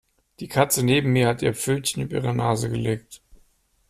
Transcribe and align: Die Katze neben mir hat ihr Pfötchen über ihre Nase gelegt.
Die 0.39 0.47
Katze 0.47 0.81
neben 0.83 1.13
mir 1.13 1.27
hat 1.27 1.43
ihr 1.43 1.53
Pfötchen 1.53 2.01
über 2.01 2.15
ihre 2.15 2.33
Nase 2.33 2.71
gelegt. 2.71 3.21